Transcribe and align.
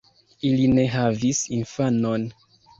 Ili 0.51 0.63
ne 0.77 0.85
havis 0.95 1.43
infanon. 1.61 2.29